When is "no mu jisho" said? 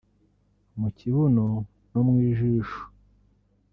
1.91-2.81